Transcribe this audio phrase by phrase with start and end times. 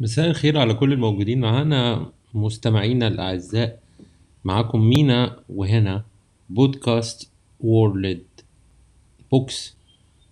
[0.00, 1.40] مساء الخير على كل الموجودين.
[1.40, 3.80] معانا مستمعينا الأعزاء
[4.44, 6.04] معاكم مينا وهنا
[6.50, 7.30] بودكاست
[7.60, 8.22] World
[9.32, 9.76] Books.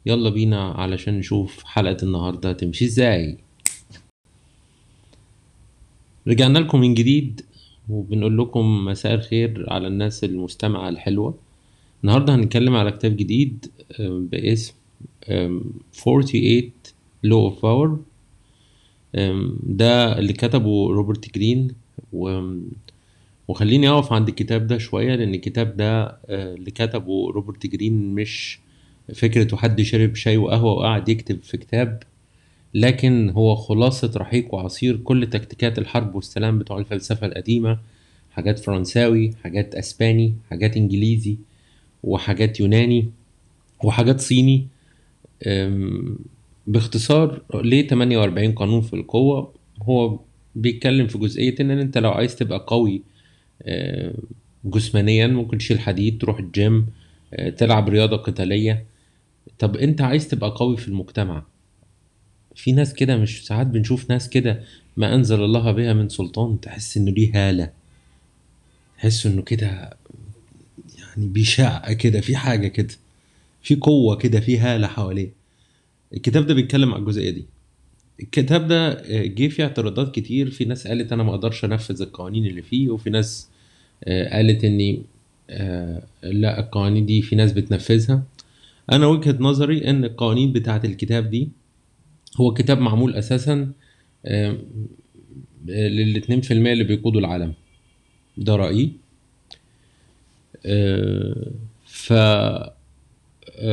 [0.06, 3.38] يلا بينا علشان نشوف حلقة النهاردة تمشي إزاي.
[6.28, 7.40] رجعنا لكم من جديد
[7.88, 11.34] وبنقول لكم مساء الخير على الناس المستمعة الحلوة.
[12.04, 13.66] النهاردة هنتكلم على كتاب جديد
[14.00, 14.74] آم، باسم
[15.28, 15.62] آم،
[15.92, 16.70] 48
[17.26, 18.15] Law of Power.
[19.62, 21.68] ده اللي كتبه روبرت جرين.
[22.12, 22.40] و...
[23.48, 28.58] وخليني أقف عند الكتاب ده شوية لأن الكتاب ده آه، اللي كتبه روبرت جرين مش
[29.14, 32.02] فكرة حد شرب شاي وقهوة وقعد يكتب في كتاب
[32.74, 37.78] لكن هو خلاصة رحيق وعصير كل تكتيكات الحرب والسلام بتوع الفلسفة القديمة
[38.32, 41.36] حاجات فرنساوي حاجات أسباني حاجات إنجليزي
[42.04, 43.10] وحاجات يوناني
[43.84, 44.66] وحاجات صيني.
[46.66, 50.18] باختصار ليه 48 قانون في القوة؟ هو
[50.54, 53.02] بيتكلم في جزئية إن أنت لو عايز تبقى قوي
[53.62, 54.14] آه،
[54.64, 56.86] جسمانيا ممكن تشيل حديد تروح الجيم
[57.34, 58.84] آه، تلعب رياضة قتالية.
[59.58, 61.42] طب أنت عايز تبقى قوي في المجتمع.
[62.54, 64.62] في ناس كده مش ساعات بنشوف ناس كده
[64.96, 67.70] ما أنزل الله بها من سلطان تحس إنه ليه هالة.
[68.98, 69.66] تحس إنه كده
[70.98, 72.94] يعني بيشع كده في حاجة كده
[73.62, 75.45] في قوة كده في هالة حواليه.
[76.14, 77.44] الكتاب ده بيتكلم على الجزئية دي.
[78.20, 80.50] الكتاب ده آه، جه فيه اعتراضات كتير.
[80.50, 83.48] في ناس قالت أنا ما أقدرش أنفذ القوانين اللي فيه وفي ناس
[84.04, 85.02] آه، قالت إني
[85.50, 88.22] آه، لأ القوانين دي في ناس بتنفذها.
[88.92, 91.48] أنا وجهة نظري إن القوانين بتاعت الكتاب دي
[92.36, 93.72] هو كتاب معمول أساسا
[96.40, 97.54] في المية اللي بيقودوا العالم.
[98.36, 98.92] ده رأيي.
[100.66, 101.50] آه،
[101.86, 102.12] ف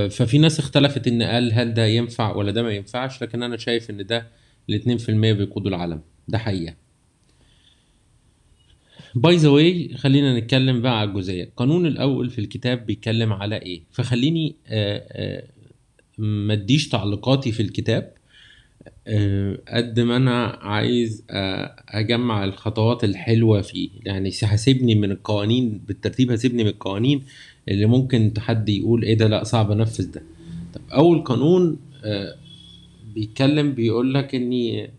[0.10, 3.90] ففي ناس اختلفت إن قال هل ده ينفع ولا ده ما ينفعش لكن أنا شايف
[3.90, 4.28] إن ده
[4.98, 6.02] في المية بيقودوا العالم.
[6.28, 6.76] ده حقيقة.
[9.16, 13.84] By the way خلينا نتكلم بقى على الجزئية القانون الأول في الكتاب بيتكلم على إيه؟
[13.92, 15.44] فخليني آه، آه،
[16.18, 18.14] ما أديش تعليقاتي في الكتاب
[19.08, 21.26] آه، قد ما أنا عايز
[21.90, 23.90] أجمع الخطوات الحلوة فيه.
[24.06, 27.24] يعني هسيبني من القوانين بالترتيب هسيبني من القوانين.
[27.70, 30.24] اللي ممكن حد يقول إيه ده؟ لا صعب أنفذ ده.
[30.74, 32.36] طب أول قانون آه،
[33.16, 34.90] بيتكلم بيقول لك إني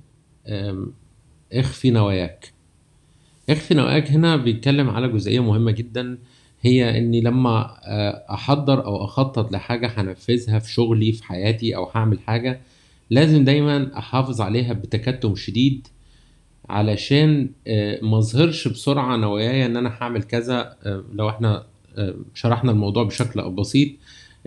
[1.53, 2.53] اخفي نواياك.
[3.51, 6.19] اخفي نواياك هنا بيتكلم على جزئية مهمة جدا
[6.63, 12.19] هي إني لما آه، أحضر أو أخطط لحاجة هنفذها في شغلي في حياتي أو هعمل
[12.21, 12.61] حاجة
[13.11, 15.87] لازم دايما أحافظ عليها بتكتم شديد
[16.69, 20.77] علشان آه، ما أظهرش بسرعة نواياي إن أنا هعمل كذا
[21.13, 21.67] لو إحنا
[22.35, 23.89] شرحنا الموضوع بشكل بسيط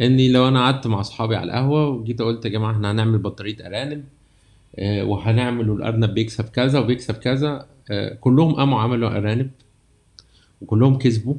[0.01, 3.67] إني لو أنا قعدت مع أصحابي على القهوة وجيت قلت يا جماعة إحنا هنعمل بطارية
[3.67, 4.03] أرانب
[4.79, 9.49] آه، وهنعمل والأرنب بيكسب كذا وبيكسب كذا آه، كلهم قاموا عملوا أرانب
[10.61, 11.35] وكلهم كسبوا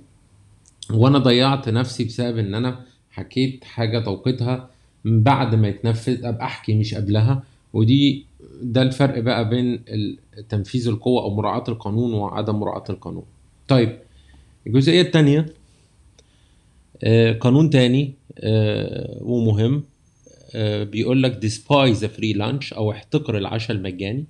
[0.91, 2.81] وأنا ضيعت نفسي بسبب إن أنا
[3.11, 4.69] حكيت حاجة توقيتها
[5.05, 7.43] من بعد ما يتنفذ أبقى أحكي مش قبلها
[7.73, 8.25] ودي
[8.63, 9.81] ده الفرق بقى بين
[10.49, 13.25] تنفيذ القوة أو مراعاة القانون وعدم مراعاة القانون.
[13.69, 13.99] طيب
[14.67, 15.47] الجزئية التانية آه،
[17.41, 19.83] قانون تاني آه، ومهم
[20.55, 21.49] آه، بيقول لك the
[22.09, 24.25] free lunch أو احتقر العشاء المجاني.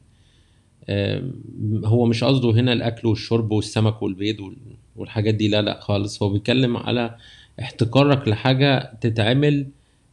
[1.85, 4.57] هو مش قصده هنا الأكل والشرب والسمك والبيض وال-
[4.97, 6.23] والحاجات دي لا لا خالص.
[6.23, 7.17] هو بيتكلم على
[7.61, 9.67] احتكارك لحاجة تتعمل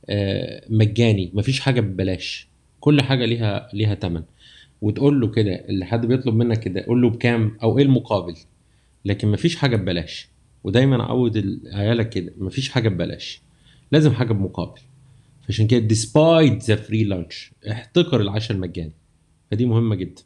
[0.09, 1.31] آه، مجاني.
[1.33, 2.47] مفيش حاجة ببلاش.
[2.79, 4.23] كل حاجة ليها ليها تمن.
[4.81, 8.35] وتقول له كده اللي حد بيطلب منك كده قول له بكام أو إيه المقابل؟
[9.05, 10.27] لكن مفيش حاجة ببلاش.
[10.65, 13.41] ودايما عود ال- عيالك كده مفيش حاجة ببلاش
[13.91, 14.79] لازم حاجة بمقابل.
[15.47, 18.91] فعشان كده despite the free lunch احتقر العشاء المجاني.
[19.51, 20.21] فدي مهمة جدا.